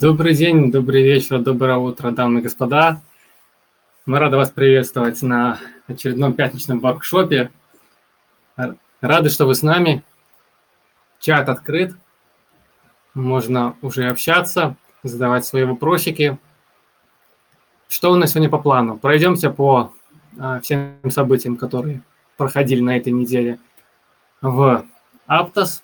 [0.00, 3.02] Добрый день, добрый вечер, доброе утро, дамы и господа.
[4.06, 7.50] Мы рады вас приветствовать на очередном пятничном воркшопе.
[9.00, 10.04] Рады, что вы с нами.
[11.18, 11.96] Чат открыт.
[13.12, 16.38] Можно уже общаться, задавать свои вопросики.
[17.88, 18.98] Что у нас сегодня по плану?
[18.98, 19.92] Пройдемся по
[20.38, 22.02] а, всем событиям, которые
[22.36, 23.58] проходили на этой неделе
[24.42, 24.86] в
[25.26, 25.82] Аптос.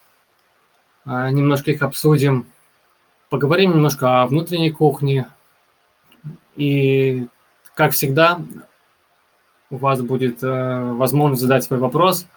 [1.05, 2.47] А, немножко их обсудим
[3.35, 5.27] Поговорим немножко о внутренней кухне.
[6.55, 7.27] И,
[7.75, 8.41] как всегда,
[9.71, 12.29] у вас будет э, возможность задать свой вопрос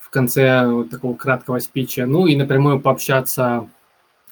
[0.00, 2.06] в конце вот такого краткого спича.
[2.06, 3.70] Ну и напрямую пообщаться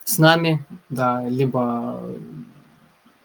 [0.03, 2.03] с нами, да, либо,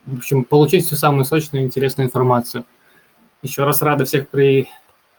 [0.06, 2.66] в общем, получить всю самую сочную и интересную информацию.
[3.42, 4.69] Еще раз рада всех при...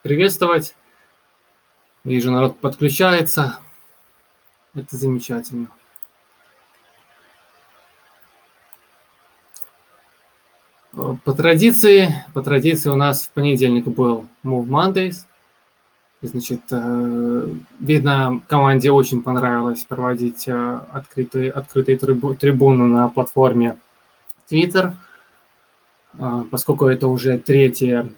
[0.04, 0.76] приветствовать.
[2.04, 3.58] Вижу, народ подключается.
[4.76, 5.66] Это замечательно.
[11.24, 15.24] По традиции, по традиции у нас в понедельник был Move Mondays.
[16.20, 17.48] Значит, э,
[17.78, 23.78] видно, команде очень понравилось проводить э, открытые, открытые трибуны на платформе
[24.50, 24.94] Twitter,
[26.14, 28.10] э, поскольку это уже третье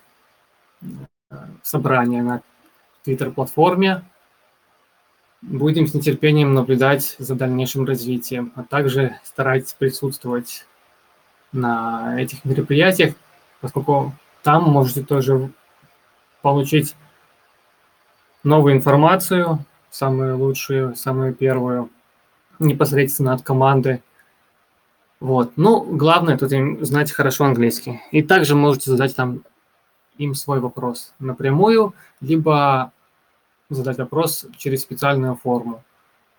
[1.62, 2.42] собрание на
[3.04, 4.02] Twitter-платформе.
[5.42, 10.66] Будем с нетерпением наблюдать за дальнейшим развитием, а также стараться присутствовать
[11.52, 13.14] на этих мероприятиях,
[13.60, 15.50] поскольку там можете тоже
[16.42, 16.96] получить
[18.42, 19.58] новую информацию,
[19.90, 21.90] самую лучшую, самую первую,
[22.58, 24.02] непосредственно от команды.
[25.18, 25.52] Вот.
[25.56, 28.00] Ну, главное тут им знать хорошо английский.
[28.10, 29.42] И также можете задать там
[30.16, 32.92] им свой вопрос напрямую, либо
[33.68, 35.82] задать вопрос через специальную форму,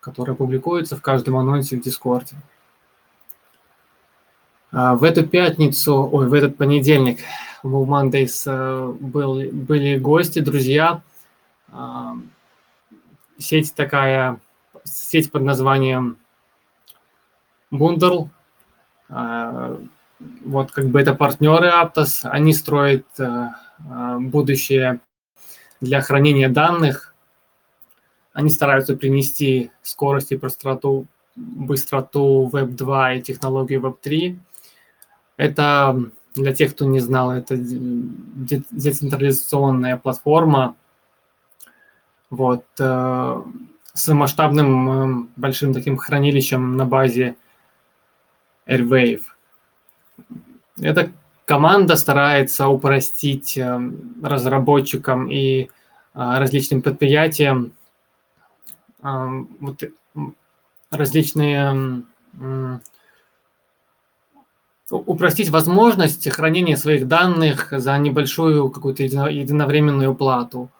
[0.00, 2.36] которая публикуется в каждом анонсе в Дискорде.
[4.72, 7.18] А, в эту пятницу, ой, в этот понедельник
[7.62, 11.02] в Mondays э, был, были гости, друзья.
[11.70, 12.14] А,
[13.38, 14.40] сеть такая,
[14.84, 16.16] сеть под названием
[17.70, 18.30] Бундерл.
[19.10, 19.78] А,
[20.44, 22.20] вот как бы это партнеры Aptos.
[22.22, 23.48] Они строят э,
[24.20, 25.00] будущее
[25.82, 27.14] для хранения данных.
[28.32, 34.40] Они стараются принести скорость и простоту, быстроту Web 2 и технологию Web 3
[35.36, 35.98] это,
[36.34, 40.76] для тех, кто не знал, это децентрализационная платформа
[42.32, 43.42] вот, э,
[43.92, 47.36] с масштабным э, большим таким хранилищем на базе
[48.66, 49.20] Airwave.
[50.80, 51.12] Эта
[51.44, 53.90] команда старается упростить э,
[54.22, 55.68] разработчикам и
[56.14, 57.72] различным предприятиям
[59.00, 59.82] вот,
[60.90, 62.02] различные
[64.92, 70.70] упростить возможность хранения своих данных за небольшую какую-то единовременную плату.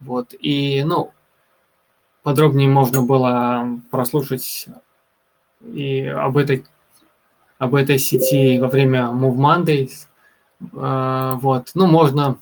[0.00, 0.34] Вот.
[0.38, 1.12] И, ну,
[2.22, 4.66] подробнее можно было прослушать
[5.62, 6.64] и об этой,
[7.58, 10.08] об этой сети во время Move Mondays.
[10.74, 11.70] А, вот.
[11.74, 12.38] Ну, можно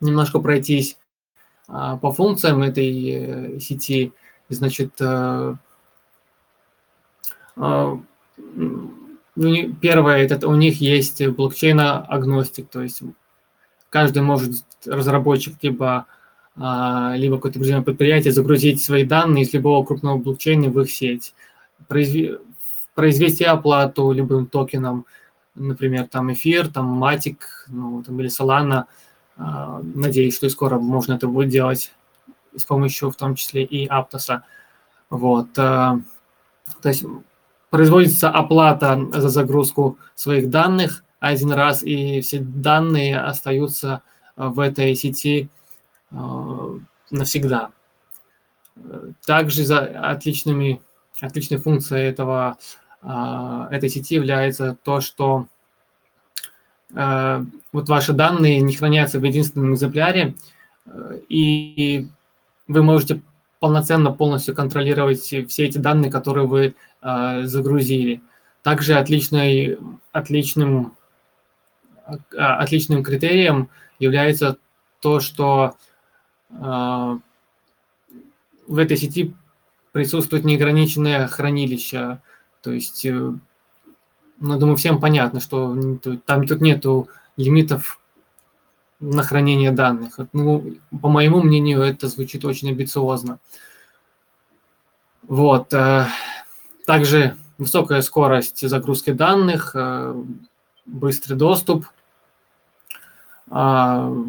[0.00, 0.98] немножко пройтись
[1.68, 4.12] а, по функциям этой э, сети.
[4.50, 5.54] Значит, э,
[7.56, 8.04] ну,
[9.36, 13.02] первое, это у них есть блокчейн-агностик, то есть
[13.90, 16.06] каждый может, разработчик, либо,
[16.56, 21.34] а, либо какое-то определенное предприятие загрузить свои данные из любого крупного блокчейна в их сеть,
[22.94, 25.06] произвести оплату любым токеном,
[25.54, 27.38] например, там эфир, там Matic,
[27.68, 28.84] ну, там, или Solana.
[29.36, 31.92] А, надеюсь, что и скоро можно это будет делать
[32.56, 34.44] с помощью в том числе и Аптоса.
[35.10, 35.48] Вот.
[35.58, 36.00] А,
[36.82, 37.04] то есть
[37.74, 44.02] производится оплата за загрузку своих данных один раз, и все данные остаются
[44.36, 45.48] э, в этой сети
[46.12, 46.16] э,
[47.10, 47.70] навсегда.
[49.26, 50.82] Также за отличными,
[51.20, 52.58] отличной функцией этого,
[53.02, 55.48] э, этой сети является то, что
[56.92, 60.36] вот ваши данные не хранятся в единственном экземпляре,
[61.28, 62.06] и
[62.68, 63.20] вы можете
[63.58, 68.22] полноценно полностью контролировать все эти данные, которые вы э, загрузили.
[68.62, 69.78] Также отличной,
[70.10, 70.96] отличным,
[72.06, 73.68] э, отличным критерием
[73.98, 74.56] является
[75.00, 75.76] то, что
[76.50, 77.18] э,
[78.66, 79.34] в этой сети
[79.92, 82.20] присутствует неограниченное хранилище.
[82.62, 83.38] То есть, ну,
[84.40, 85.76] думаю, всем понятно, что
[86.24, 88.00] там тут нету лимитов
[88.98, 90.18] на хранение данных.
[90.32, 93.38] Ну, по моему мнению, это звучит очень амбициозно.
[95.22, 95.72] Вот.
[96.86, 99.76] Также высокая скорость загрузки данных,
[100.86, 101.86] быстрый доступ,
[103.48, 104.26] ну,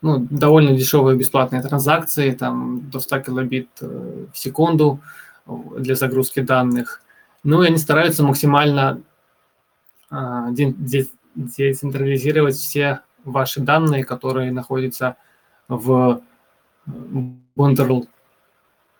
[0.00, 5.00] довольно дешевые бесплатные транзакции, там до 100 килобит в секунду
[5.46, 7.02] для загрузки данных.
[7.42, 9.00] Ну и они стараются максимально
[10.10, 15.16] децентрализировать все ваши данные, которые находятся
[15.66, 16.20] в
[17.56, 18.06] Bundle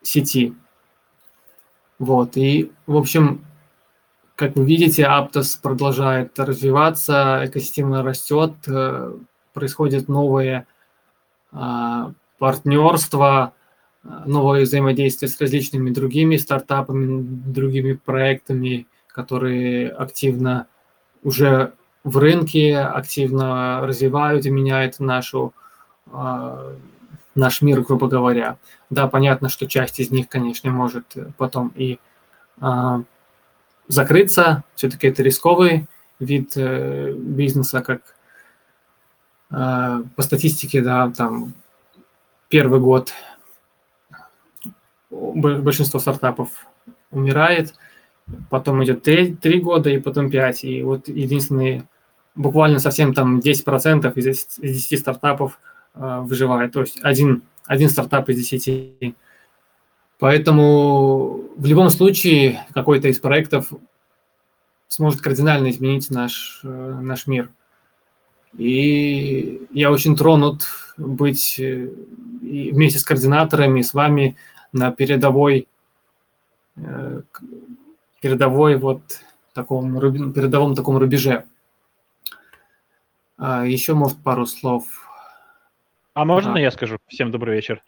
[0.02, 0.54] сети.
[1.98, 3.44] Вот, и, в общем,
[4.36, 9.14] как вы видите, Aptos продолжает развиваться, экосистема растет, э,
[9.52, 10.66] происходят новые
[11.50, 13.54] а, партнерства,
[14.02, 20.66] новое взаимодействие с различными другими стартапами, другими проектами, которые активно
[21.22, 21.72] уже
[22.04, 25.52] в рынке, активно развивают и меняют нашу,
[26.12, 26.74] а,
[27.38, 28.58] наш мир, грубо говоря.
[28.90, 31.98] Да, понятно, что часть из них, конечно, может потом и
[32.60, 33.02] а,
[33.86, 34.64] закрыться.
[34.74, 35.86] Все-таки это рисковый
[36.18, 38.00] вид э, бизнеса, как
[39.50, 41.54] э, по статистике, да, там
[42.48, 43.12] первый год
[45.10, 46.50] большинство стартапов
[47.10, 47.74] умирает,
[48.50, 50.64] потом идет три 3 года и потом 5.
[50.64, 51.86] И вот единственные,
[52.34, 56.72] буквально совсем там 10% из 10 стартапов э, выживает.
[56.72, 59.14] То есть один, один стартап из 10
[60.18, 63.72] Поэтому в любом случае какой-то из проектов
[64.88, 67.50] сможет кардинально изменить наш, э, наш мир.
[68.56, 70.66] И я очень тронут
[70.96, 71.88] быть э,
[72.40, 74.36] вместе с координаторами, с вами
[74.72, 75.68] на передовой,
[76.76, 77.22] э,
[78.20, 79.02] передовой вот
[79.52, 80.00] таком,
[80.32, 81.44] передовом таком рубеже.
[83.36, 84.84] А еще, может, пару слов.
[86.18, 86.58] А можно а.
[86.58, 86.98] я скажу?
[87.06, 87.80] Всем добрый вечер.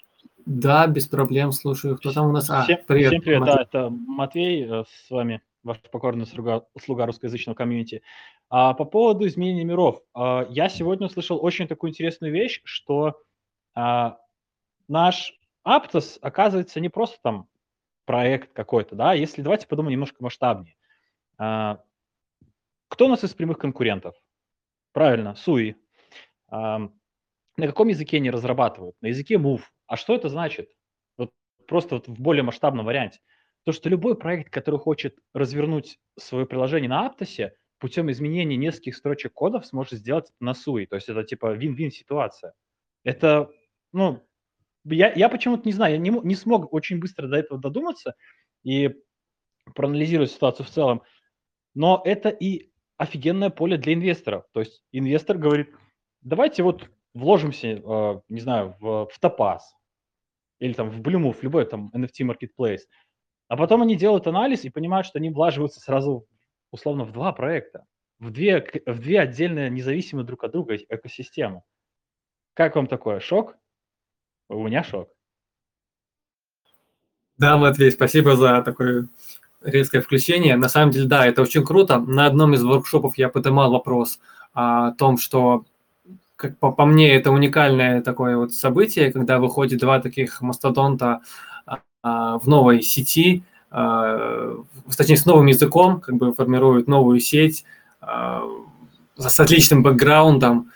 [0.46, 1.96] Да, без проблем, слушаю.
[1.96, 2.48] Кто там у нас?
[2.48, 3.08] А, всем, привет.
[3.08, 3.56] Всем привет, Матвей.
[3.56, 8.02] да, это Матвей э, с вами, ваш покорный слуга, слуга русскоязычного комьюнити.
[8.48, 13.20] А по поводу изменения миров, а, я сегодня услышал очень такую интересную вещь, что
[13.74, 14.20] а,
[14.86, 17.48] наш Aptos оказывается не просто там
[18.04, 20.76] проект какой-то, да, если давайте подумаем немножко масштабнее.
[21.36, 21.80] А,
[22.86, 24.14] кто у нас из прямых конкурентов?
[24.92, 25.76] Правильно, Суи.
[26.46, 26.90] А,
[27.60, 28.96] на каком языке они разрабатывают?
[29.00, 29.62] На языке Move.
[29.86, 30.70] А что это значит?
[31.16, 31.30] Вот
[31.66, 33.20] просто вот в более масштабном варианте.
[33.64, 39.32] То, что любой проект, который хочет развернуть свое приложение на Аптосе, путем изменения нескольких строчек
[39.32, 40.86] кодов сможет сделать на SUI.
[40.86, 42.54] То есть это типа вин-вин ситуация.
[43.04, 43.50] Это,
[43.92, 44.22] ну,
[44.84, 48.14] я, я почему-то не знаю, я не, не смог очень быстро до этого додуматься
[48.62, 48.94] и
[49.74, 51.02] проанализировать ситуацию в целом.
[51.74, 54.44] Но это и офигенное поле для инвесторов.
[54.52, 55.70] То есть инвестор говорит,
[56.20, 59.60] давайте вот вложимся, э, не знаю, в, в Topaz,
[60.58, 62.80] или там в в любой там NFT marketplace.
[63.48, 66.26] А потом они делают анализ и понимают, что они влаживаются сразу
[66.70, 67.84] условно в два проекта,
[68.18, 71.62] в две, в две отдельные независимые друг от друга экосистемы.
[72.54, 73.20] Как вам такое?
[73.20, 73.56] Шок?
[74.48, 75.10] У меня шок.
[77.38, 79.08] Да, Матвей, спасибо за такое
[79.62, 80.56] резкое включение.
[80.56, 81.98] На самом деле, да, это очень круто.
[81.98, 84.20] На одном из воркшопов я поднимал вопрос
[84.52, 85.64] о том, что
[86.40, 91.20] как по, по мне, это уникальное такое вот событие, когда выходит два таких мастодонта
[92.02, 94.56] а, в новой сети, а,
[94.96, 97.64] точнее, с новым языком, как бы формируют новую сеть
[98.00, 98.42] а,
[99.18, 100.70] с отличным бэкграундом,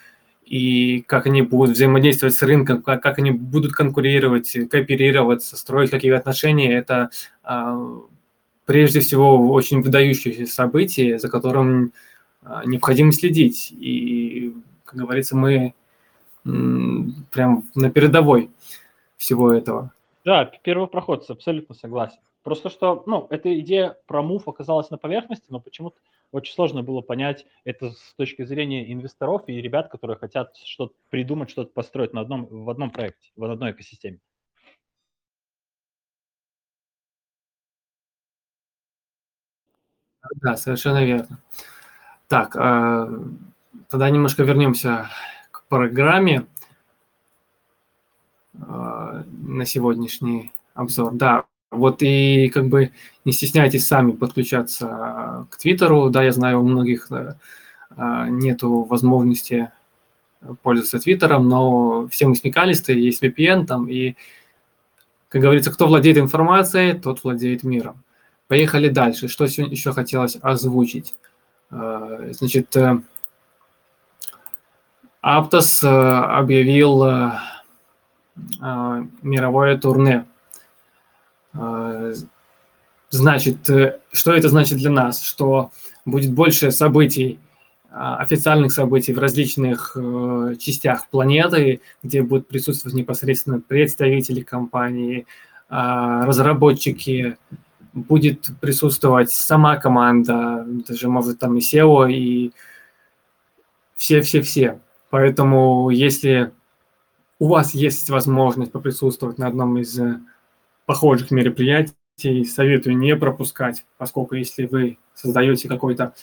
[0.44, 6.18] и как они будут взаимодействовать с рынком, как, как они будут конкурировать, кооперироваться, строить какие-то
[6.18, 7.08] отношения, это
[8.66, 11.94] прежде всего очень выдающееся событие, за которым
[12.66, 13.72] необходимо следить.
[13.72, 14.52] И
[14.94, 15.74] как говорится, мы
[16.44, 18.50] прям на передовой
[19.16, 19.92] всего этого.
[20.24, 22.18] Да, первопроходцы, абсолютно согласен.
[22.42, 25.96] Просто что, ну, эта идея про мув оказалась на поверхности, но почему-то
[26.30, 31.50] очень сложно было понять это с точки зрения инвесторов и ребят, которые хотят что-то придумать,
[31.50, 34.18] что-то построить на одном, в одном проекте, в одной экосистеме.
[40.42, 41.38] Да, совершенно верно.
[42.28, 43.08] Так, а,
[43.94, 45.08] Тогда немножко вернемся
[45.52, 46.46] к программе
[48.54, 51.12] э, на сегодняшний обзор.
[51.14, 52.90] Да, вот и как бы
[53.24, 56.10] не стесняйтесь сами подключаться к Твиттеру.
[56.10, 57.36] Да, я знаю, у многих э,
[58.30, 59.70] нету возможности
[60.62, 64.16] пользоваться Твиттером, но все мы смекалисты, есть VPN там, и,
[65.28, 68.02] как говорится, кто владеет информацией, тот владеет миром.
[68.48, 69.28] Поехали дальше.
[69.28, 71.14] Что еще хотелось озвучить?
[71.70, 72.76] Э, значит,
[75.24, 77.32] Аптос э, объявил э,
[78.60, 80.26] э, мировое турне.
[83.08, 83.58] значит,
[84.12, 85.22] что это значит для нас?
[85.22, 85.70] Что
[86.04, 87.38] будет больше событий,
[87.90, 89.96] официальных событий в различных
[90.58, 95.26] частях планеты, где будут присутствовать непосредственно представители компании,
[95.68, 97.38] разработчики,
[97.92, 102.52] будет присутствовать сама команда, даже, может, там и SEO, и
[103.94, 104.80] все-все-все.
[105.14, 106.50] Поэтому, если
[107.38, 110.18] у вас есть возможность поприсутствовать на одном из э,
[110.86, 116.14] похожих мероприятий, советую не пропускать, поскольку если вы создаете какой-то...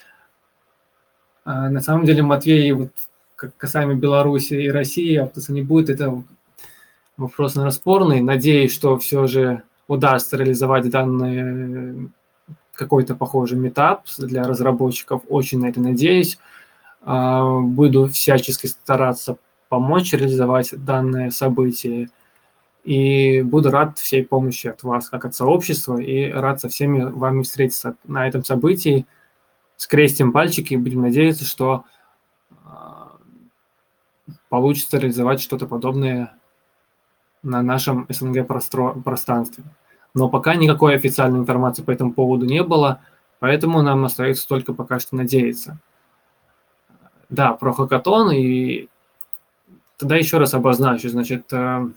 [1.46, 2.92] А, на самом деле, Матвей, вот
[3.38, 6.22] касаемо Беларуси и России, автоса не будет, это
[7.16, 8.20] вопрос, наверное, спорный.
[8.20, 12.12] Надеюсь, что все же удастся реализовать данный
[12.74, 15.22] какой-то похожий метап для разработчиков.
[15.30, 16.38] Очень на это надеюсь.
[17.02, 19.38] А, буду всячески стараться
[19.70, 22.10] помочь реализовать данное событие.
[22.84, 27.44] И буду рад всей помощи от вас, как от сообщества, и рад со всеми вами
[27.44, 29.06] встретиться на этом событии.
[29.78, 31.86] Скрестим пальчики и будем надеяться, что
[32.66, 33.14] а,
[34.50, 36.34] получится реализовать что-то подобное
[37.44, 39.64] на нашем СНГ пространстве.
[40.14, 43.02] Но пока никакой официальной информации по этому поводу не было,
[43.40, 45.80] поэтому нам остается только пока что надеяться.
[47.32, 48.88] Да, про хакатон и
[50.02, 51.10] Тогда еще раз обозначу.
[51.10, 51.88] Значит, э,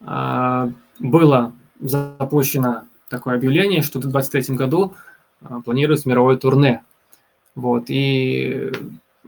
[0.00, 4.94] э, было запущено такое объявление, что в 2023 году
[5.40, 6.84] э, планируется мировое турне.
[7.56, 8.70] Вот, и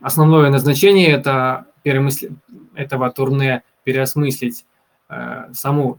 [0.01, 2.31] основное назначение это перемысли...
[2.77, 4.65] этого турне переосмыслить
[5.53, 5.99] саму,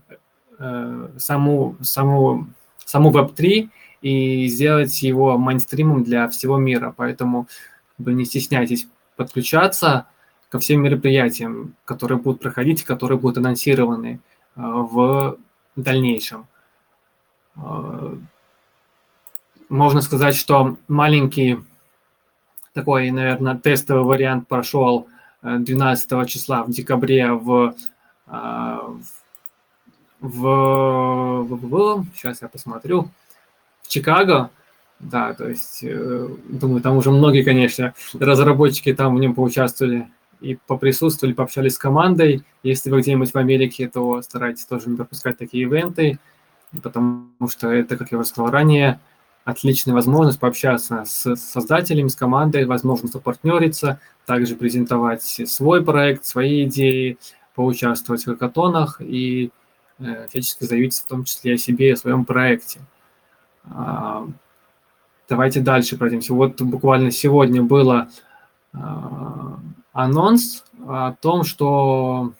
[1.17, 3.69] саму, саму, саму Web3
[4.01, 6.93] и сделать его майнстримом для всего мира.
[6.95, 7.47] Поэтому
[7.97, 10.07] вы не стесняйтесь подключаться
[10.49, 14.19] ко всем мероприятиям, которые будут проходить, которые будут анонсированы
[14.55, 15.37] э, в
[15.75, 16.47] дальнейшем.
[17.55, 18.15] Э,
[19.69, 21.59] можно сказать, что маленький
[22.73, 25.07] такой, наверное, тестовый вариант прошел
[25.41, 27.75] 12 э, числа в декабре в,
[28.27, 28.99] в,
[30.21, 33.09] в, в сейчас я посмотрю,
[33.81, 34.49] в Чикаго,
[34.99, 40.07] да, то есть, думаю, там уже многие, конечно, разработчики там в нем поучаствовали
[40.41, 42.43] и поприсутствовали, пообщались с командой.
[42.63, 46.19] Если вы где-нибудь в Америке, то старайтесь тоже не пропускать такие ивенты,
[46.81, 48.99] потому что это, как я уже сказал ранее,
[49.43, 57.17] отличная возможность пообщаться с создателями, с командой, возможность попартнериться, также презентовать свой проект, свои идеи,
[57.53, 59.51] поучаствовать в хакатонах и
[59.99, 62.81] э, всячески заявить в том числе о себе и о своем проекте.
[65.27, 66.34] Давайте дальше пройдемся.
[66.34, 68.10] Вот буквально сегодня было
[68.74, 69.60] а,
[69.91, 72.34] анонс о том, что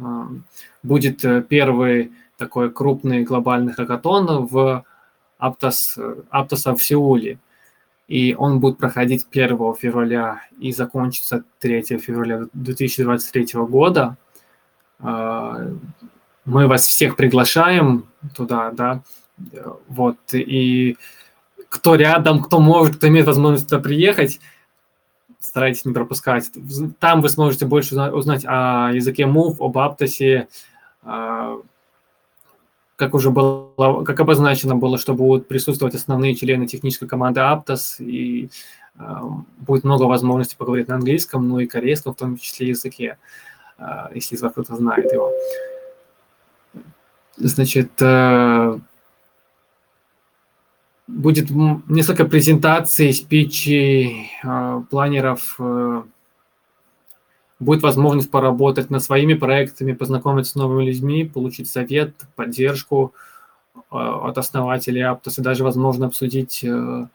[0.00, 0.28] а,
[0.82, 4.84] будет первый такой крупный глобальный хакатон в
[5.38, 5.98] Аптос,
[6.30, 7.38] Аптоса в Сеуле.
[8.06, 14.16] И он будет проходить 1 февраля и закончится 3 февраля 2023 года.
[15.00, 15.68] А,
[16.44, 19.02] мы вас всех приглашаем туда, да,
[19.88, 20.96] вот, и
[21.68, 24.40] кто рядом, кто может, кто имеет возможность туда приехать,
[25.40, 26.50] старайтесь не пропускать.
[26.98, 30.48] Там вы сможете больше узнать о языке Move, об Аптосе,
[31.02, 31.56] а,
[32.96, 38.50] как уже было, как обозначено было, что будут присутствовать основные члены технической команды Aptos, и
[38.98, 39.22] а,
[39.58, 43.18] будет много возможностей поговорить на английском, ну и корейском, в том числе языке,
[43.78, 45.32] а, если из вас кто-то знает его.
[47.36, 48.80] Значит, э,
[51.08, 51.48] будет
[51.88, 55.56] несколько презентаций, спичей, а, планеров.
[55.58, 56.02] Э,
[57.58, 63.14] будет возможность поработать над своими проектами, познакомиться с новыми людьми, получить совет, поддержку
[63.90, 67.06] а, от основателей Aptos и даже, возможно, обсудить э,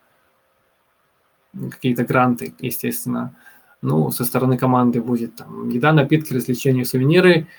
[1.54, 3.36] какие-то гранты, естественно.
[3.82, 7.48] Ну, со стороны команды будет там еда, напитки, развлечения, сувениры–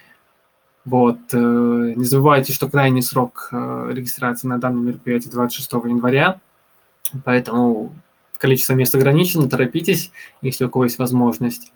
[0.84, 1.18] вот.
[1.32, 6.40] Э, не забывайте, что крайний срок э, регистрации на данном мероприятии 26 января,
[7.24, 7.94] поэтому
[8.36, 10.10] количество мест ограничено, торопитесь,
[10.42, 11.72] если у кого есть возможность.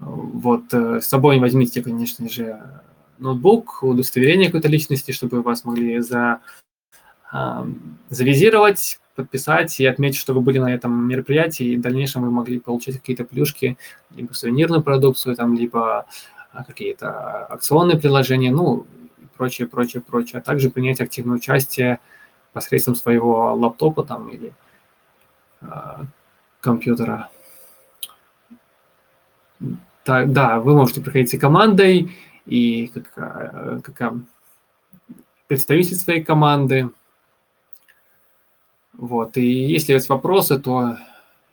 [0.00, 0.64] Вот.
[0.72, 2.60] Э, с собой возьмите, конечно же,
[3.18, 6.40] ноутбук, удостоверение какой-то личности, чтобы вас могли за,
[8.10, 12.60] завизировать, подписать и отметить, что вы были на этом мероприятии, и в дальнейшем вы могли
[12.60, 13.78] получить какие-то плюшки,
[14.14, 16.06] либо сувенирную продукцию, там, либо а,
[16.64, 18.86] какие-то акционные приложения, ну,
[19.18, 22.00] и прочее, прочее, прочее, а также принять активное участие
[22.52, 24.54] посредством своего лаптопа там или
[25.60, 25.66] э,
[26.60, 27.28] компьютера.
[30.04, 32.16] Так, да, вы можете приходить с командой,
[32.46, 34.14] и как, как,
[35.48, 36.90] представитель своей команды.
[38.92, 39.36] Вот.
[39.36, 40.96] И если есть вопросы, то,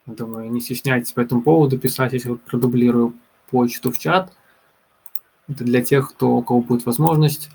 [0.06, 3.16] думаю, не стесняйтесь по этому поводу писать, если вот продублирую
[3.50, 4.32] почту в чат.
[5.50, 7.50] Это для тех, кто, у кого будет возможность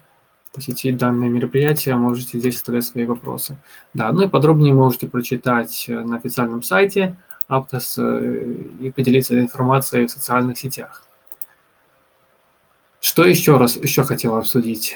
[0.53, 3.57] посетить данное мероприятие, можете здесь оставлять свои вопросы.
[3.95, 7.17] Да, ну и подробнее можете прочитать на официальном сайте
[7.49, 11.05] Aptos э, и поделиться информацией в социальных сетях.
[13.01, 14.95] Что еще раз еще хотел обсудить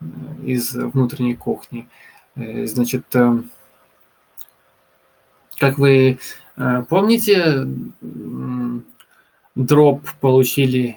[0.00, 0.04] э,
[0.44, 1.88] из внутренней кухни?
[2.34, 3.04] Э, значит,
[5.58, 6.18] как вы
[6.88, 7.66] помните,
[9.54, 10.96] дроп получили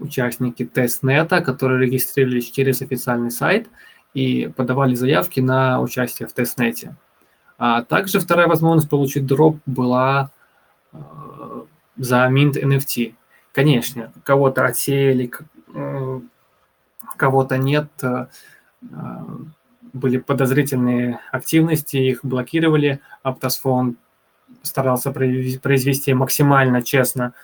[0.00, 3.68] участники тестнета, которые регистрировались через официальный сайт
[4.14, 6.96] и подавали заявки на участие в тестнете.
[7.58, 10.30] А также вторая возможность получить дроп была
[10.92, 10.98] э,
[11.96, 13.14] за Mint NFT.
[13.52, 15.30] Конечно, кого-то отсеяли,
[15.74, 16.20] э,
[17.16, 18.26] кого-то нет, э,
[19.92, 23.00] были подозрительные активности, их блокировали.
[23.22, 23.96] Аптосфон
[24.62, 27.34] старался произвести максимально честно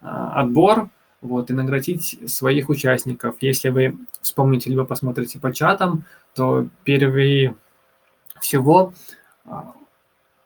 [0.00, 0.90] отбор,
[1.24, 3.36] вот, и наградить своих участников.
[3.40, 7.56] Если вы вспомните, либо посмотрите по чатам, то впервые
[8.40, 8.92] всего
[9.46, 9.72] а,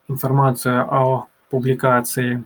[0.07, 2.45] информация о публикации,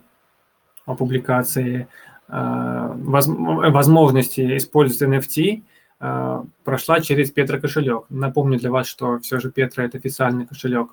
[0.86, 1.88] о публикации
[2.26, 5.62] а, возможности использовать NFT
[6.00, 8.06] а, прошла через Петра кошелек.
[8.08, 10.88] Напомню для вас, что все же Петра это официальный кошелек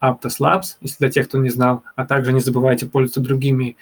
[0.00, 3.76] Aptos Labs, если для тех, кто не знал, а также не забывайте пользоваться другими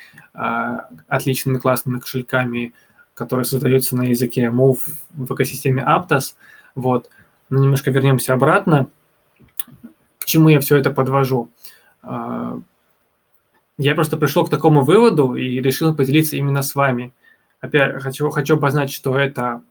[1.08, 2.72] отличными классными кошельками,
[3.14, 6.34] которые создаются на языке Move в экосистеме Aptos.
[6.74, 7.10] Вот.
[7.48, 8.88] Но немножко вернемся обратно
[10.26, 11.48] чему я все это подвожу?
[12.02, 12.60] А,
[13.78, 17.14] я просто пришел к такому выводу и решил поделиться именно с вами.
[17.60, 19.62] Опять хочу, хочу обозначить, что это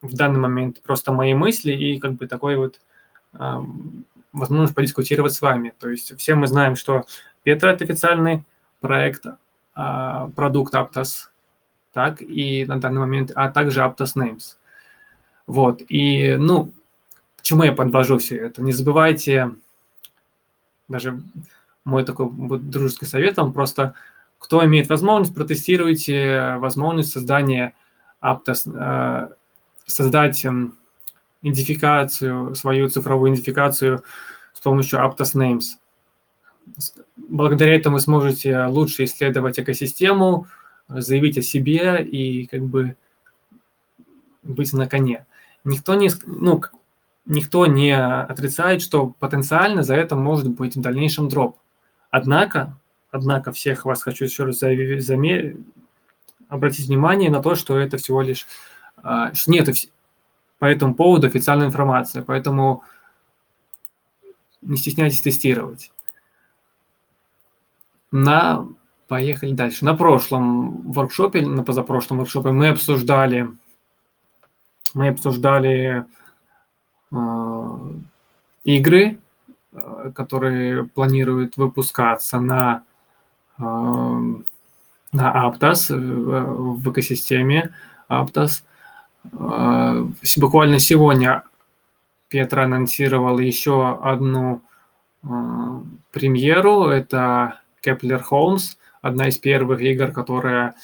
[0.00, 2.80] в данный момент просто мои мысли и как бы такой вот
[4.32, 5.72] возможность подискутировать с вами.
[5.78, 7.04] То есть все мы знаем, что
[7.42, 8.44] Петра– это официальный
[8.80, 9.26] проект,
[9.74, 11.28] а, продукт Aptos,
[11.92, 14.56] так, и на данный момент, а также Aptos Names.
[15.46, 16.72] Вот, и, ну,
[17.36, 18.62] к чему я подвожу все это?
[18.62, 19.52] Не забывайте
[20.88, 21.20] даже
[21.84, 23.94] мой такой дружеский совет вам просто,
[24.38, 27.74] кто имеет возможность, протестируйте возможность создания
[28.22, 29.28] Aptos, э,
[29.86, 30.44] создать
[31.42, 34.02] идентификацию, свою цифровую идентификацию
[34.52, 35.76] с помощью Aptos Names.
[37.16, 40.46] Благодаря этому вы сможете лучше исследовать экосистему,
[40.88, 42.96] заявить о себе и как бы
[44.42, 45.26] быть на коне.
[45.64, 46.62] Никто не, ну,
[47.26, 51.58] никто не отрицает, что потенциально за это может быть в дальнейшем дроп.
[52.10, 52.76] Однако,
[53.10, 55.56] однако всех вас хочу еще раз заме...
[56.48, 58.46] обратить внимание на то, что это всего лишь
[59.02, 59.68] а, нет
[60.58, 62.82] по этому поводу официальной информации, поэтому
[64.62, 65.92] не стесняйтесь тестировать.
[68.10, 68.66] На
[69.06, 69.84] поехали дальше.
[69.84, 73.48] На прошлом воркшопе, на позапрошлом воркшопе мы обсуждали
[74.94, 76.06] мы обсуждали
[77.10, 77.16] Э,
[78.64, 79.18] игры,
[79.72, 82.82] э, которые планируют выпускаться на,
[83.58, 84.42] э, на
[85.12, 87.74] Aptos, в экосистеме
[88.10, 88.62] Aptos.
[89.32, 91.42] Буквально сегодня
[92.28, 94.62] Петр анонсировал еще одну
[96.12, 96.86] премьеру.
[96.86, 100.74] Это Kepler Holmes, одна из первых игр, которая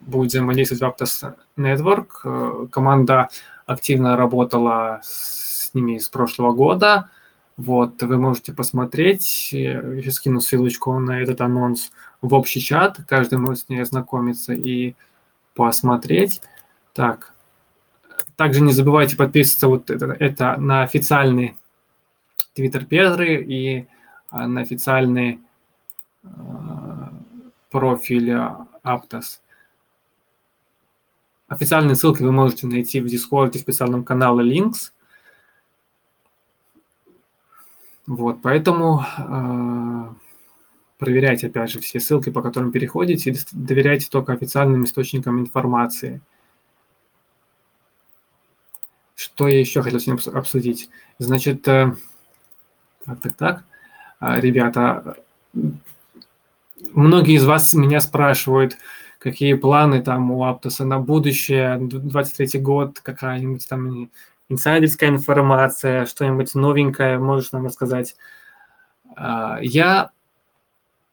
[0.00, 2.68] будет взаимодействовать в Aptos Network.
[2.68, 3.28] Команда
[3.66, 7.10] активно работала с ними с прошлого года.
[7.56, 13.60] Вот, вы можете посмотреть, я скину ссылочку на этот анонс в общий чат, каждый может
[13.64, 14.94] с ней ознакомиться и
[15.54, 16.42] посмотреть.
[16.96, 17.34] Так,
[18.36, 21.58] также не забывайте подписываться вот это, это на официальный
[22.54, 23.86] Твиттер Петры и
[24.30, 25.38] а, на официальный
[26.24, 26.28] э,
[27.70, 28.30] профиль
[28.82, 29.40] Aptos.
[31.48, 34.92] Официальные ссылки вы можете найти в Discord и в специальном канале Links.
[38.06, 40.14] Вот, поэтому э,
[40.96, 46.22] проверяйте, опять же, все ссылки, по которым переходите, и доверяйте только официальным источникам информации.
[49.16, 50.90] Что я еще хотел сегодня обсудить?
[51.18, 51.94] Значит, э,
[53.06, 53.64] так, так, так,
[54.20, 55.16] э, ребята,
[56.92, 58.76] многие из вас меня спрашивают,
[59.18, 64.10] какие планы там у Аптоса на будущее, 23 год, какая-нибудь там
[64.50, 68.16] инсайдерская информация, что-нибудь новенькое можешь нам рассказать.
[69.16, 70.10] А, я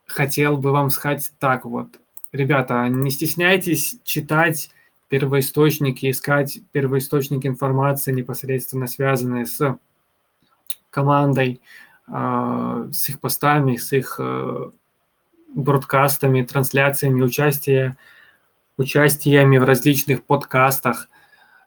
[0.06, 1.88] хотел бы вам сказать так вот.
[2.32, 4.70] Ребята, не стесняйтесь читать
[5.14, 9.78] первоисточники, искать первоисточники информации, непосредственно связанные с
[10.90, 11.60] командой,
[12.08, 14.70] а, с их постами, с их э,
[15.54, 17.96] бродкастами, трансляциями, участие,
[18.76, 21.08] участиями в различных подкастах,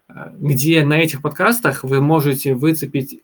[0.10, 3.24] э, где на этих подкастах вы можете выцепить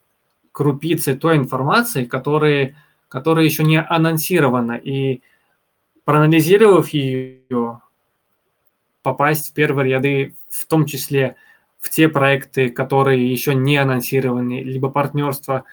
[0.53, 2.77] крупицы той информации, которые,
[3.09, 4.77] которая еще не анонсирована.
[4.77, 5.21] И
[6.05, 7.81] проанализировав ее,
[9.03, 11.35] попасть в первые ряды, в том числе
[11.79, 15.65] в те проекты, которые еще не анонсированы, либо партнерство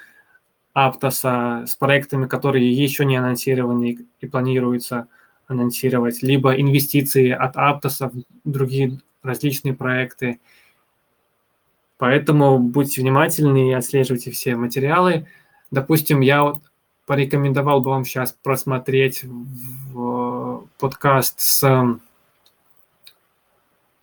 [0.73, 5.07] Аптоса с проектами, которые еще не анонсированы и планируется
[5.47, 10.39] анонсировать, либо инвестиции от Аптоса в другие различные проекты.
[11.99, 15.27] Поэтому будьте внимательны и отслеживайте все материалы.
[15.71, 16.63] Допустим, я вот
[17.07, 19.25] порекомендовал бы вам сейчас просмотреть
[20.79, 21.99] подкаст с,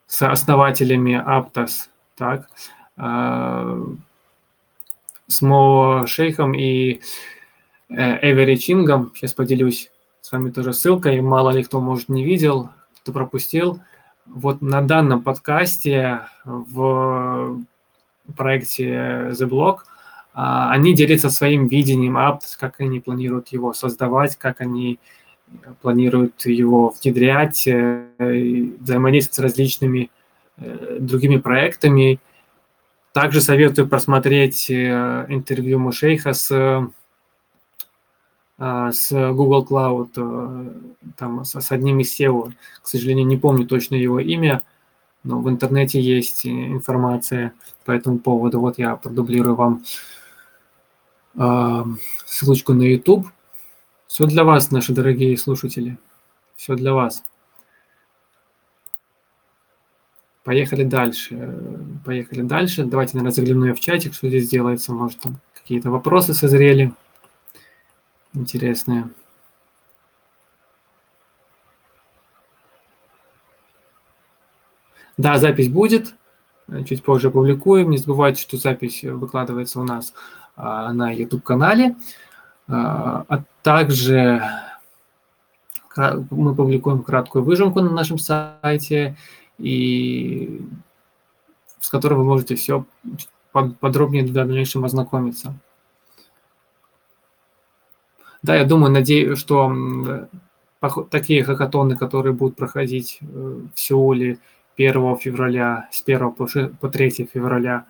[0.07, 2.49] с основателями Aptos, так,
[2.97, 3.85] э,
[5.27, 7.01] с Мо Шейхом и
[7.89, 9.11] э, Эвери Чингом.
[9.15, 9.91] Сейчас поделюсь
[10.21, 11.21] с вами тоже ссылкой.
[11.21, 12.69] Мало ли кто, может, не видел,
[13.01, 13.81] кто пропустил.
[14.25, 17.61] Вот на данном подкасте в
[18.35, 19.79] проекте The Block
[20.33, 24.99] а, они делятся своим видением Aptos, как они планируют его создавать, как они
[25.81, 28.07] планируют его внедрять, э,
[28.79, 30.11] взаимодействовать с различными
[30.57, 32.19] э, другими проектами.
[33.13, 36.91] Также советую просмотреть э, интервью Мушейха с,
[38.57, 42.53] с Google Cloud, там, с одним из SEO.
[42.81, 44.63] К сожалению, не помню точно его имя,
[45.23, 47.53] но в интернете есть информация
[47.85, 48.59] по этому поводу.
[48.59, 49.83] Вот я продублирую вам
[52.25, 53.27] ссылочку на YouTube
[54.07, 55.97] все для вас, наши дорогие слушатели.
[56.55, 57.23] Все для вас.
[60.43, 61.53] Поехали дальше.
[62.05, 62.85] Поехали дальше.
[62.85, 64.93] Давайте, наверное, загляну я в чатик, что здесь делается.
[64.93, 66.93] Может, там какие-то вопросы созрели.
[68.33, 69.09] Интересные.
[75.17, 76.15] Да, запись будет.
[76.87, 77.89] Чуть позже опубликуем.
[77.89, 80.13] Не забывайте, что запись выкладывается у нас
[80.55, 81.95] а, на YouTube-канале.
[82.69, 84.41] А, а также
[86.29, 89.15] мы публикуем краткую выжимку на нашем сайте,
[89.57, 90.61] и
[91.79, 92.85] с которой вы можете все
[93.51, 95.55] подробнее в дальнейшем ознакомиться.
[98.43, 99.73] Да, я думаю, надеюсь, что
[101.09, 103.25] такие хакатоны, которые будут проходить э,
[103.73, 104.37] в Сеуле
[104.77, 107.85] 1 февраля, с 1 по 3 февраля,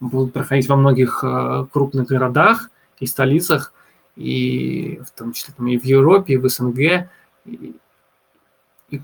[0.00, 3.72] будут проходить во многих э, крупных городах и столицах
[4.16, 7.08] и в том числе там, и в Европе, и в СНГ.
[7.44, 7.74] И,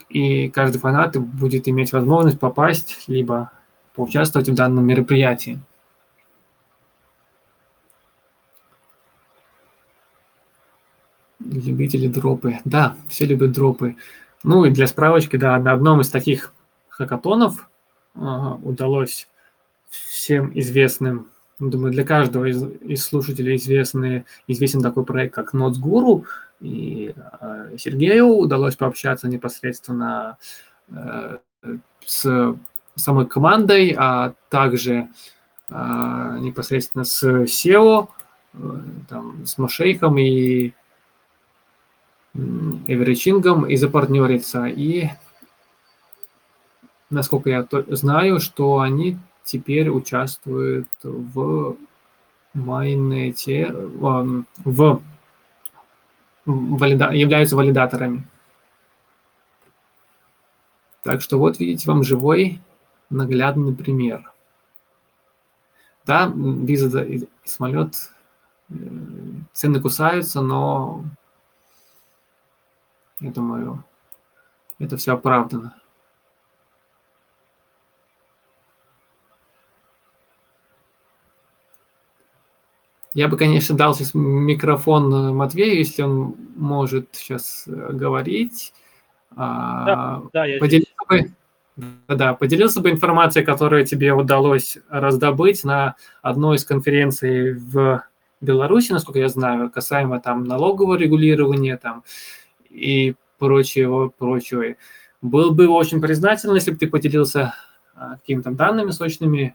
[0.09, 3.53] и каждый фанат будет иметь возможность попасть, либо
[3.94, 5.61] поучаствовать в данном мероприятии.
[11.40, 12.61] Любители дропы.
[12.64, 13.96] Да, все любят дропы.
[14.44, 16.55] Ну и для справочки, да, на одном из таких
[16.88, 17.68] хакатонов
[18.14, 18.18] э,
[18.62, 19.29] удалось
[19.90, 21.32] всем известным
[21.70, 26.25] Думаю, для каждого из, из слушателей известный, известен такой проект, как Нотсгуру.
[26.61, 30.38] И э, Сергею удалось пообщаться непосредственно
[30.88, 31.38] э,
[32.05, 32.57] с
[32.96, 35.09] самой командой, а также
[35.70, 38.09] э, непосредственно с SEO,
[38.55, 38.59] э,
[39.09, 40.72] там, с Машейхом и
[42.35, 44.64] Эверичингом и запартнериться.
[44.64, 45.11] И
[47.09, 51.76] насколько я знаю, что они теперь участвуют в
[52.55, 55.02] майнете, в, в
[56.44, 58.26] валида, являются валидаторами.
[61.02, 62.61] Так что вот видите вам живой
[63.11, 64.33] наглядный пример.
[66.05, 67.94] Да, виза и самолет,
[68.70, 68.74] э,
[69.52, 71.05] цены кусаются, но
[73.20, 73.85] я думаю,
[74.81, 75.76] это все оправдано.
[83.14, 88.72] Я бы, конечно, дал сейчас микрофон э, Матвею, если он может сейчас э, говорить.
[89.37, 91.31] А, да, да, я поделился здесь.
[91.77, 98.03] бы, да, поделился бы информацией, которую тебе удалось раздобыть на одной из конференций в
[98.40, 102.05] Беларуси, насколько я знаю, касаемо там налогового регулирования там
[102.70, 104.64] и прочего, прочего.
[105.20, 107.55] Был бы очень признателен, если бы ты поделился
[107.94, 109.55] а, какими-то данными сочными,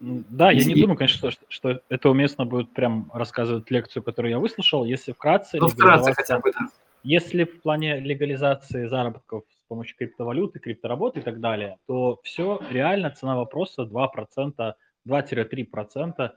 [0.00, 4.38] да, я не думаю, конечно, что, что это уместно будет прям рассказывать лекцию, которую я
[4.38, 4.84] выслушал.
[4.84, 5.58] Если вкратце...
[5.58, 6.68] Ну, вкратце хотя бы, да.
[7.02, 13.36] Если в плане легализации заработков помощью криптовалюты, криптоработы и так далее, то все реально цена
[13.36, 14.74] вопроса 2%,
[15.06, 16.30] 2-3%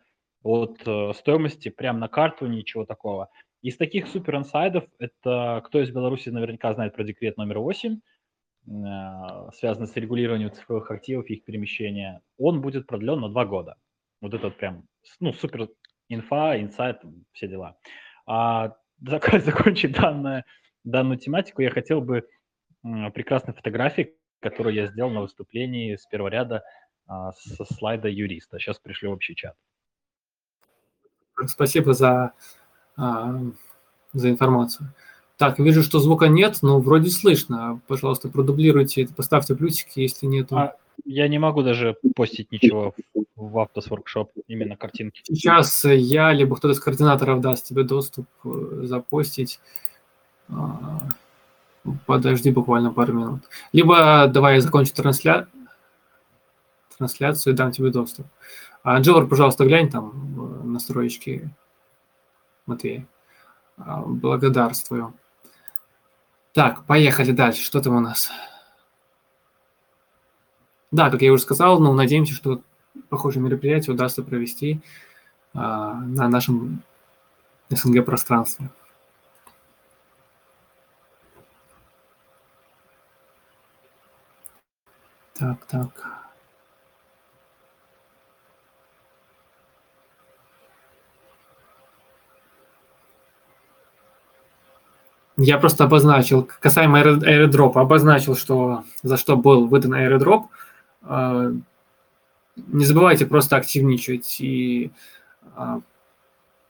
[0.43, 3.29] от э, стоимости прямо на карту, ничего такого.
[3.61, 7.97] Из таких супер инсайдов, это кто из Беларуси наверняка знает про декрет номер 8, э,
[8.65, 13.75] связанный с регулированием цифровых активов и их перемещения, он будет продлен на два года.
[14.21, 14.87] Вот это вот прям,
[15.19, 15.69] ну, супер
[16.09, 17.77] инфа, инсайт, все дела.
[18.27, 20.45] А закончить данное,
[20.83, 22.27] данную тематику, я хотел бы
[23.13, 26.63] прекрасной фотографии, которую я сделал на выступлении с первого ряда
[27.07, 28.59] а, со слайда юриста.
[28.59, 29.55] Сейчас пришлю в общий чат.
[31.45, 32.33] Спасибо за,
[32.97, 33.39] а,
[34.13, 34.93] за информацию.
[35.41, 37.81] Так, вижу, что звука нет, но вроде слышно.
[37.87, 40.53] Пожалуйста, продублируйте поставьте плюсики, если нет.
[40.53, 42.93] А, я не могу даже постить ничего
[43.35, 45.23] в Aptos Workshop, именно картинки.
[45.25, 49.59] Сейчас я, либо кто-то из координаторов даст тебе доступ э, запостить.
[50.47, 51.09] А,
[52.05, 53.41] подожди буквально пару минут.
[53.73, 55.47] Либо давай я закончу трансля...
[56.99, 58.27] трансляцию и дам тебе доступ.
[58.83, 61.49] А, пожалуйста, глянь там настроечки
[62.67, 63.07] Матвея.
[63.77, 65.15] А, благодарствую.
[66.53, 67.63] Так, поехали дальше.
[67.63, 68.29] Что там у нас?
[70.91, 72.61] Да, как я уже сказал, но надеемся, что
[73.09, 74.81] похожее мероприятие удастся провести
[75.53, 76.83] а, на нашем
[77.69, 78.69] СНГ пространстве.
[85.33, 86.20] Так, так.
[95.37, 100.47] Я просто обозначил, касаемо аэродропа, обозначил, что за что был выдан аэродроп–
[101.03, 101.51] а,
[102.55, 104.91] не забывайте просто активничать и
[105.55, 105.81] а,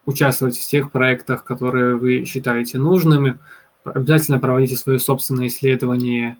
[0.05, 3.39] участвовать в тех проектах, которые вы считаете нужными.
[3.83, 6.37] Обязательно проводите свои собственные исследования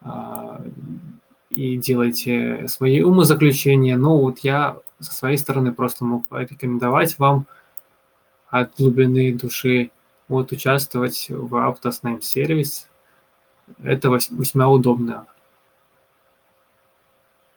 [0.00, 0.62] а,
[1.50, 3.96] и делайте свои умозаключения.
[3.96, 7.46] Но вот я со своей стороны просто мог порекомендовать вам
[8.48, 9.90] от глубины души
[10.28, 12.86] вот участвовать в Aptos Name Service.
[13.82, 15.26] Это весьма удобно.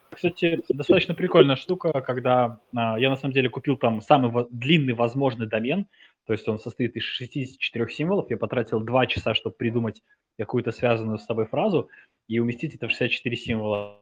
[0.09, 4.93] Кстати, достаточно прикольная штука, когда а, я на самом деле купил там самый во- длинный
[4.93, 5.85] возможный домен,
[6.25, 8.29] то есть он состоит из 64 символов.
[8.31, 10.01] Я потратил 2 часа, чтобы придумать
[10.37, 11.89] какую-то связанную с собой фразу
[12.27, 14.01] и уместить это в 64 символа.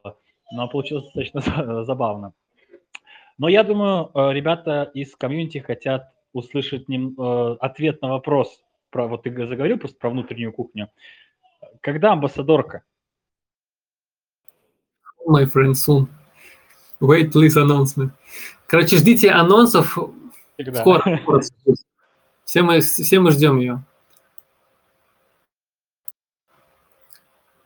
[0.54, 2.34] Но получилось достаточно забавно.
[3.38, 9.08] Но я думаю, э, ребята из комьюнити хотят услышать нем, э, ответ на вопрос про,
[9.08, 10.90] вот ты заговорил просто про внутреннюю кухню.
[11.82, 12.84] Когда амбассадорка?
[15.28, 16.08] my friend, soon.
[17.00, 18.12] Wait, please, announcement.
[18.68, 19.98] Короче, ждите анонсов
[20.58, 20.82] Всегда.
[20.82, 21.22] скоро.
[22.44, 23.84] Все мы, все мы ждем ее.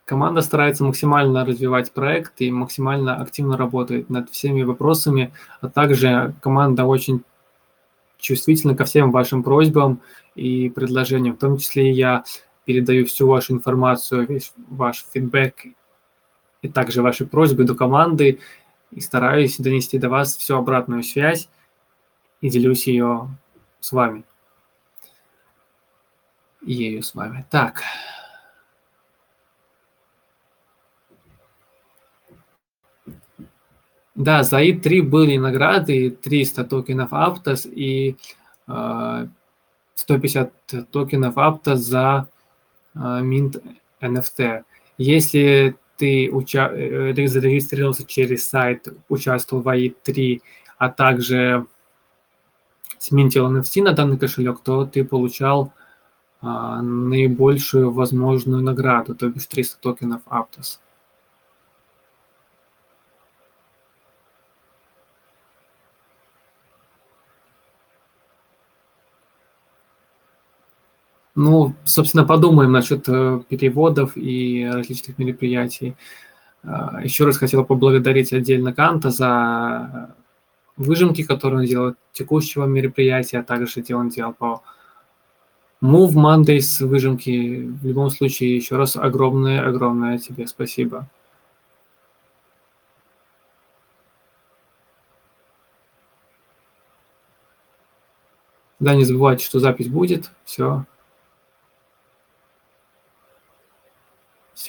[0.05, 6.85] Команда старается максимально развивать проект и максимально активно работает над всеми вопросами, а также команда
[6.85, 7.23] очень
[8.19, 10.01] чувствительна ко всем вашим просьбам
[10.35, 11.35] и предложениям.
[11.35, 12.23] В том числе я
[12.65, 15.67] передаю всю вашу информацию, весь ваш фидбэк
[16.61, 18.39] и также ваши просьбы до команды
[18.91, 21.49] и стараюсь донести до вас всю обратную связь
[22.41, 23.29] и делюсь ее
[23.79, 24.23] с вами.
[26.61, 27.45] Ею с вами.
[27.49, 27.81] Так.
[34.19, 38.17] Да, за И3 были награды, 300 токенов Aptos и
[38.67, 39.27] э,
[39.95, 40.51] 150
[40.91, 42.27] токенов Aptos за
[42.95, 43.63] э, Mint
[44.01, 44.63] NFT.
[44.97, 50.41] Если ты уча- э, зарегистрировался через сайт, участвовал в AI3,
[50.77, 51.65] а также
[52.97, 55.71] сменил NFT на данный кошелек, то ты получал
[56.41, 60.79] а, наибольшую возможную награду, то бишь 300 токенов Aptos.
[71.41, 75.95] Ну, собственно, подумаем насчет э, переводов и различных мероприятий.
[76.63, 80.15] А, Еще раз хотел поблагодарить отдельно Канта за
[80.75, 84.63] выжимки, которые он делал текущего мероприятия, а также те он делал по
[85.81, 87.69] Move Mondays выжимки.
[87.81, 91.07] В любом случае, еще раз огромное-огромное тебе спасибо.
[98.79, 100.31] Да, не забывайте, что запись будет.
[100.43, 100.85] Все.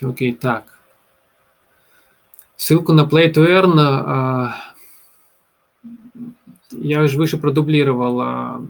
[0.00, 0.64] Все окей, так.
[2.56, 4.54] Ссылку на Play to Earn а,
[6.70, 8.66] я уже выше продублировал а,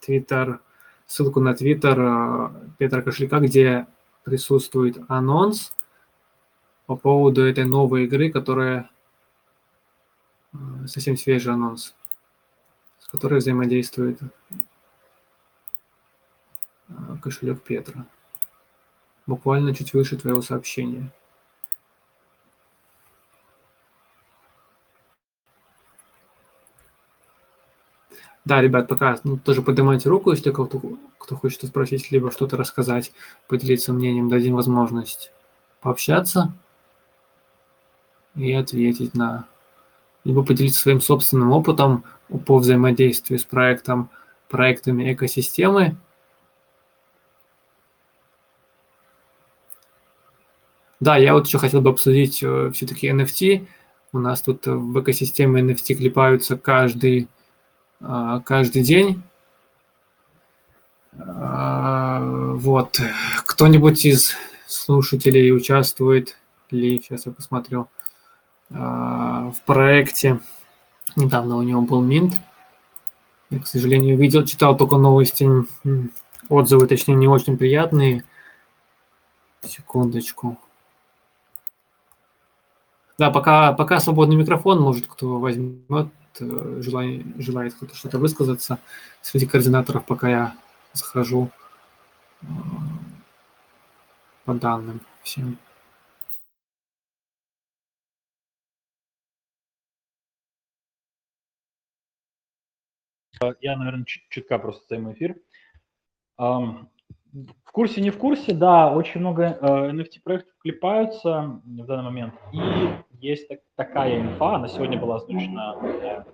[0.00, 0.60] Twitter,
[1.08, 3.88] ссылку на Twitter а, Петра Кошелька, где
[4.22, 5.74] присутствует анонс
[6.86, 8.88] по поводу этой новой игры, которая
[10.52, 10.56] э,
[10.86, 11.96] совсем свежий анонс,
[13.00, 14.26] с которой взаимодействует э,
[17.20, 18.06] кошелек Петра.
[19.30, 21.08] Буквально чуть выше твоего сообщения.
[28.44, 30.80] Да, ребят, пока ну, тоже поднимайте руку, если кто-то
[31.16, 33.12] кто хочет спросить, либо что-то рассказать,
[33.46, 35.30] поделиться мнением, дадим возможность
[35.80, 36.52] пообщаться
[38.34, 39.46] и ответить на...
[40.24, 42.02] Либо поделиться своим собственным опытом
[42.46, 44.10] по взаимодействию с проектом,
[44.48, 45.96] проектами экосистемы.
[51.00, 53.66] Да, я вот еще хотел бы обсудить э, все-таки NFT.
[54.12, 57.28] У нас тут в экосистеме NFT клепаются каждый
[58.02, 59.22] а, каждый день.
[61.18, 62.20] А,
[62.54, 62.98] вот.
[63.46, 64.34] Кто-нибудь из
[64.66, 66.36] слушателей участвует
[66.70, 67.88] ли, сейчас я посмотрю,
[68.70, 70.40] а, в проекте.
[71.16, 72.34] Недавно у него был Минт.
[73.50, 75.48] Я, к сожалению, видел, читал только новости,
[76.48, 78.24] отзывы, точнее, не очень приятные.
[79.66, 80.56] Секундочку.
[83.20, 86.08] Да, пока, пока свободный микрофон, может, кто возьмет
[86.38, 88.78] Э, желание, желает кто-то что-то высказаться
[89.20, 90.54] среди координаторов, пока я
[90.92, 91.50] захожу
[92.42, 92.46] э,
[94.44, 95.58] по данным всем.
[103.60, 105.36] Я, наверное, чутка просто займу эфир.
[106.36, 112.34] В курсе, не в курсе, да, очень много NFT-проектов э, клепаются в данный момент.
[112.52, 115.76] И есть так, такая инфа, она сегодня была озвучена.
[115.82, 116.24] Э,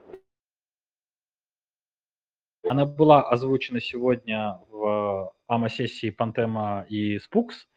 [2.68, 7.68] она была озвучена сегодня в АМА-сессии Пантема и Спукс,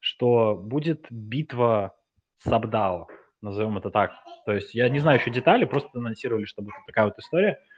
[0.00, 1.96] что будет битва
[2.38, 3.08] Сабдао,
[3.40, 4.12] назовем это так.
[4.46, 7.58] То есть я не знаю еще детали, просто анонсировали, что будет такая вот история–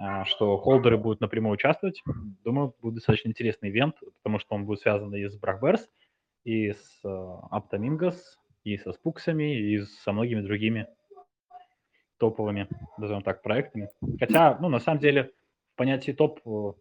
[0.00, 2.02] а, что холдеры будут напрямую участвовать.
[2.44, 5.88] Думаю, будет достаточно интересный ивент, потому что он будет связан и с Брахберс,
[6.44, 7.00] и с
[7.50, 8.37] Аптамингос,
[8.74, 10.88] и со Спуксами, и со многими другими
[12.18, 13.90] топовыми, назовем так, проектами.
[14.18, 15.32] Хотя, ну, на самом деле,
[15.74, 16.72] в понятии топ э,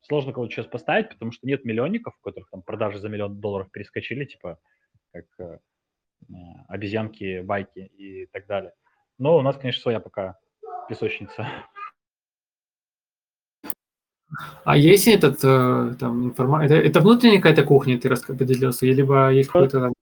[0.00, 3.70] сложно кого-то сейчас поставить, потому что нет миллионников, у которых там продажи за миллион долларов
[3.70, 4.58] перескочили, типа,
[5.12, 5.58] как э,
[6.30, 6.34] э
[6.68, 8.72] обезьянки, байки и так далее.
[9.18, 10.38] Но у нас, конечно, своя пока
[10.88, 11.46] песочница
[14.64, 16.78] а есть этот э, там информация?
[16.78, 19.92] Это, это внутренняя какая-то кухня, ты распределился, либо есть какой-то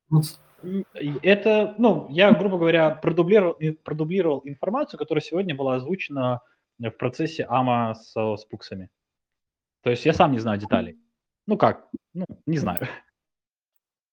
[1.22, 6.40] Это, ну, я, грубо говоря, продублировал, продублировал информацию, которая сегодня была озвучена
[6.78, 8.90] в процессе АМА с, с пуксами.
[9.82, 10.98] То есть я сам не знаю деталей.
[11.46, 11.86] Ну как?
[12.14, 12.88] Ну, не знаю.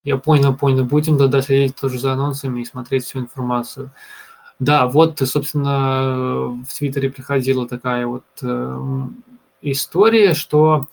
[0.03, 0.85] Я понял, понял.
[0.85, 3.91] Будем тогда следить тоже за анонсами и смотреть всю информацию.
[4.59, 8.79] Да, вот, собственно, в Твиттере приходила такая вот э,
[9.61, 10.87] история, что,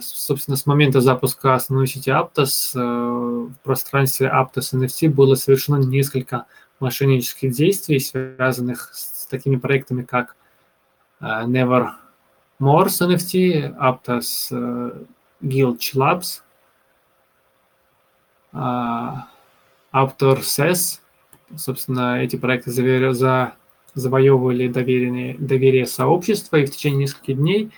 [0.00, 6.46] собственно, с момента запуска основной сети Aptos э, в пространстве Aptos NFT было совершено несколько
[6.80, 10.34] мошеннических действий, связанных с такими проектами, как
[11.20, 11.90] э, Never
[12.60, 14.96] More NFT, Aptos
[15.40, 16.42] Guild Labs,
[19.92, 21.00] Aptor SES.
[21.56, 22.70] Собственно, эти проекты
[23.12, 23.54] за
[23.94, 27.70] завоевывали доверие сообщества, и в течение нескольких дней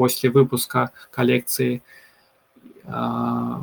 [0.00, 1.82] после выпуска коллекции,
[2.86, 3.60] а,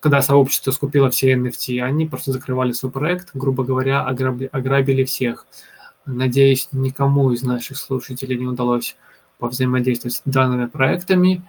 [0.00, 5.46] когда сообщество скупило все NFT, они просто закрывали свой проект, грубо говоря, ограбли, ограбили всех.
[6.04, 8.96] Надеюсь, никому из наших слушателей не удалось
[9.38, 11.44] повзаимодействовать с данными проектами.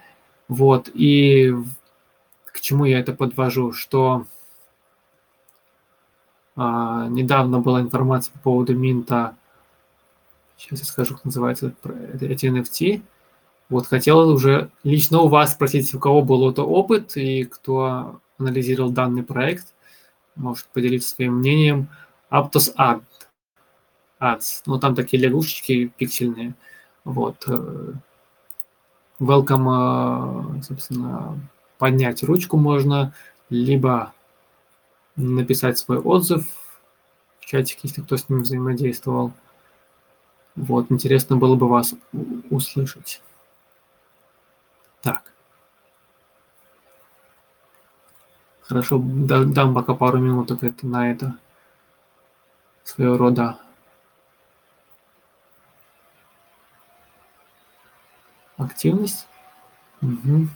[0.47, 1.55] Вот, и
[2.45, 4.27] к чему я это подвожу, что
[6.55, 9.35] а, недавно была информация по поводу Минта.
[10.61, 11.73] Сейчас я скажу, как называется
[12.21, 13.01] эти NFT.
[13.69, 18.91] Вот хотел уже лично у вас спросить, у кого был это опыт и кто анализировал
[18.91, 19.73] данный проект,
[20.35, 21.87] может поделиться своим мнением.
[22.29, 23.01] Aptos Ad.
[24.19, 24.61] Ads.
[24.67, 26.53] Ну, там такие лягушечки пиксельные.
[27.05, 27.43] Вот.
[27.47, 27.93] Э,
[29.19, 31.39] welcome, э, собственно,
[31.79, 33.13] поднять ручку можно,
[33.49, 34.13] либо
[35.15, 36.45] написать свой отзыв
[37.39, 39.33] в чатике, если кто с ним взаимодействовал.
[40.55, 41.93] Вот, интересно было бы вас
[42.49, 43.21] услышать.
[45.01, 45.31] Так.
[48.61, 51.35] Хорошо, дам пока пару минуток это, на это
[52.83, 53.57] своего рода
[58.57, 59.27] активность.
[60.01, 60.47] Угу.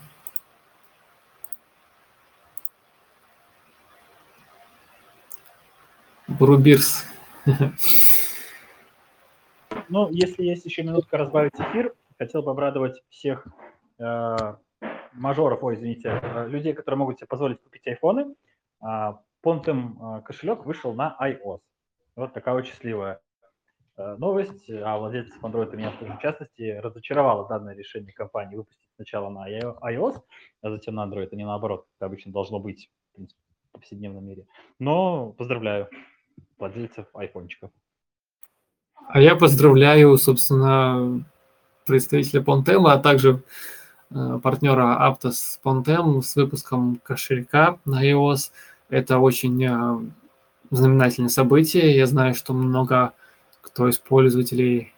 [6.28, 7.06] Бурубирс.
[9.96, 13.48] Ну, если есть еще минутка разбавить эфир, хотел бы обрадовать всех
[13.98, 14.56] э,
[15.14, 18.36] мажоров, ой, извините, э, людей, которые могут себе позволить купить айфоны.
[18.82, 21.62] Э, Pontem кошелек вышел на iOS.
[22.18, 23.22] Вот такая вот счастливая
[23.96, 24.70] э, новость.
[24.70, 30.22] А владельцев Android меня в частности разочаровало данное решение компании выпустить сначала на iOS,
[30.62, 33.40] а затем на Android, а не наоборот, как обычно должно быть в, принципе,
[33.70, 34.46] в повседневном мире.
[34.78, 35.90] Но поздравляю
[36.58, 37.72] владельцев айфончиков.
[39.08, 41.24] А я поздравляю, собственно,
[41.86, 43.44] представителя Pontem, а также
[44.12, 48.52] э, партнера Aptos Pontem с выпуском кошелька на iOS.
[48.90, 50.10] Это очень э,
[50.72, 51.96] знаменательное событие.
[51.96, 53.14] Я знаю, что много
[53.62, 54.94] кто из пользователей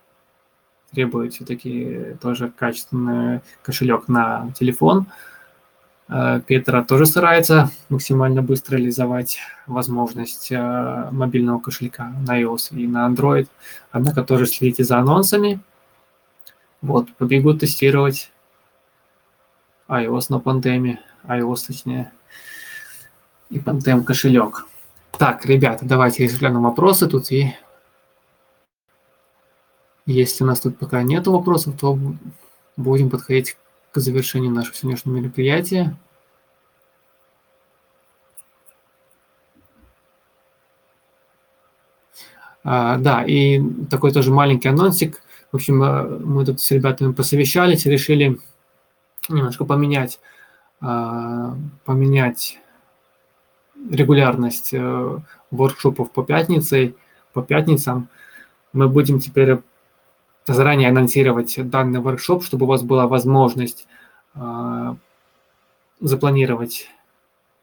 [0.91, 5.07] требует все-таки тоже качественный кошелек на телефон.
[5.07, 5.36] Э,
[6.07, 13.47] Петра тоже старается максимально быстро реализовать возможность э, мобильного кошелька на iOS и на Android.
[13.91, 15.59] Однако тоже следите за анонсами.
[16.81, 18.31] Вот, побегу тестировать
[19.89, 22.13] iOS на пандеме, iOS точнее,
[23.49, 24.65] и пандем кошелек.
[25.17, 27.53] Так, ребята, давайте взглянем вопросы тут и
[30.05, 31.99] если у нас тут пока нет вопросов, то
[32.77, 33.57] будем подходить
[33.97, 35.97] к завершению нашего сегодняшнего мероприятия.
[42.63, 45.21] А, да, и такой тоже маленький анонсик.
[45.51, 48.39] В общем, э, мы тут с ребятами посовещались решили
[49.29, 50.19] немножко поменять,
[50.81, 52.59] а, поменять
[53.89, 55.19] регулярность э,
[55.51, 56.93] воркшопов по пятнице,
[57.33, 58.09] по пятницам.
[58.73, 59.59] Мы будем теперь
[60.53, 63.87] заранее анонсировать данный воркшоп, чтобы у вас была возможность
[64.35, 64.95] э,
[65.99, 66.87] запланировать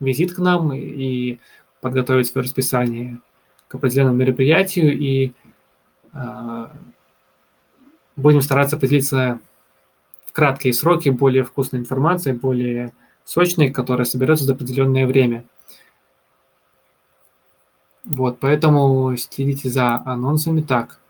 [0.01, 1.39] визит к нам и
[1.81, 3.21] подготовить свое расписание
[3.69, 5.33] к определенному мероприятию и
[6.13, 6.67] э,
[8.17, 9.41] будем стараться поделиться
[10.27, 12.93] в краткие сроки более вкусной информацией, более
[13.25, 15.45] сочной, которая соберется за определенное время.
[18.05, 21.01] Вот, поэтому следите за анонсами так.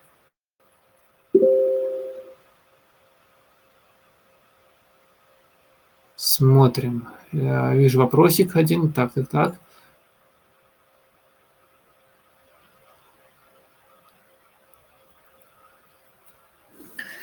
[6.35, 7.07] Смотрим.
[7.31, 8.93] Я вижу вопросик один.
[8.93, 9.55] Так, так, так.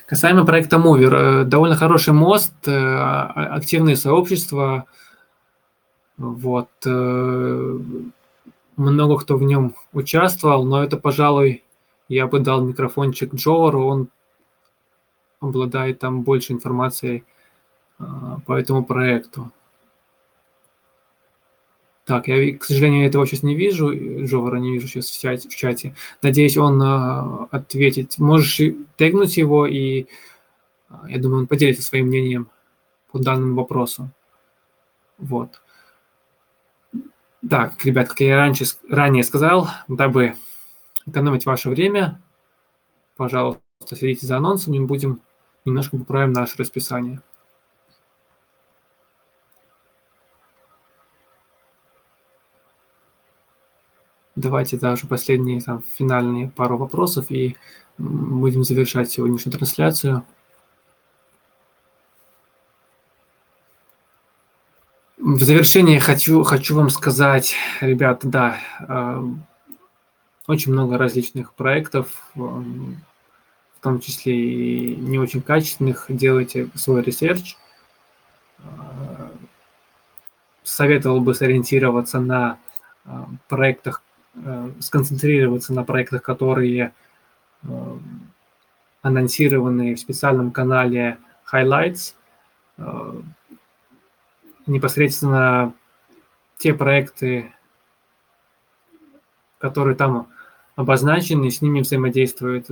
[0.06, 4.86] Касаемо проекта Mover, э, довольно хороший мост, э, а, активные сообщества,
[6.18, 7.80] вот, э,
[8.78, 11.64] много кто в нем участвовал, но это, пожалуй,
[12.08, 14.08] я бы дал микрофончик Джоору, он
[15.42, 17.26] обладает там больше информацией
[18.46, 19.52] по этому проекту.
[22.06, 23.92] Так, я, к сожалению, этого сейчас не вижу,
[24.26, 25.96] Джовара не вижу сейчас в чате.
[26.22, 28.18] Надеюсь, он э, ответит.
[28.18, 30.08] Можешь тегнуть его, и
[31.08, 32.50] я думаю, он поделится своим мнением
[33.12, 34.10] по данному вопросу.
[35.18, 35.62] Вот.
[37.48, 40.36] Так, ребят, как я раньше, ранее сказал, дабы
[41.06, 42.22] экономить ваше время,
[43.16, 45.22] пожалуйста, следите за анонсом, мы будем
[45.66, 47.22] немножко поправим наше расписание.
[54.42, 57.56] Давайте даже последние там финальные пару вопросов и
[58.00, 60.26] будем завершать сегодняшнюю трансляцию.
[65.18, 69.24] В завершение хочу, хочу вам сказать, ребята, да, э,
[70.48, 76.08] очень много различных проектов, э, в том числе и не очень качественных.
[76.10, 77.58] Делайте свой research.
[78.58, 79.30] Э,
[80.64, 82.58] советовал бы сориентироваться на
[83.48, 84.11] проектах, Э,
[84.80, 86.94] сконцентрироваться на проектах, которые
[87.64, 87.98] э,
[89.02, 91.18] анонсированы в специальном канале
[91.52, 92.16] Highlights.
[92.78, 93.22] Э,
[94.68, 95.74] непосредственно
[96.58, 97.52] те проекты,
[99.58, 100.30] которые там
[100.76, 102.68] обозначены, с ними взаимодействует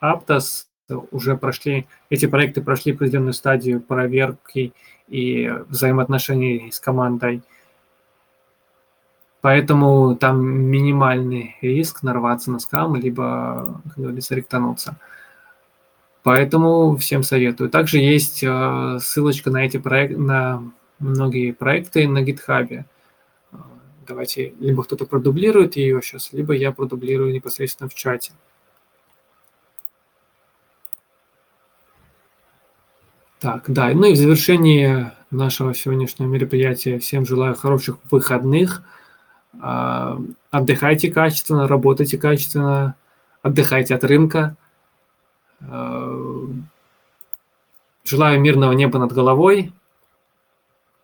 [0.00, 0.66] Aptos,
[1.10, 4.74] уже прошли, эти проекты прошли определенную стадию проверки
[5.08, 7.42] и взаимоотношений с командой
[9.42, 14.96] Поэтому там минимальный риск нарваться на скам, либо, как говорится, ректануться.
[16.22, 17.68] Поэтому всем советую.
[17.68, 20.62] Также есть э, ссылочка на эти проекты, на
[21.00, 22.68] многие проекты на GitHub.
[22.70, 23.56] Э,
[24.06, 28.30] давайте, либо кто-то продублирует ее сейчас, либо я продублирую непосредственно в чате.
[33.40, 38.84] Так, да, ну и в завершении нашего сегодняшнего мероприятия всем желаю хороших выходных–
[39.60, 42.96] отдыхайте качественно, работайте качественно,
[43.42, 44.56] отдыхайте от рынка.
[45.60, 46.16] А,
[48.04, 49.72] желаю мирного неба над головой.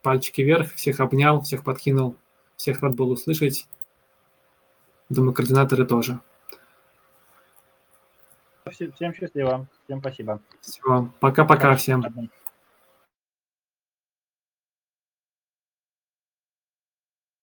[0.03, 2.17] Пальчики вверх, всех обнял, всех подкинул,
[2.57, 3.69] всех рад был услышать.
[5.09, 6.21] Думаю, координаторы тоже.
[8.71, 9.67] Всем счастливо.
[9.85, 10.41] Всем спасибо.
[10.61, 12.31] Все, пока-пока всем.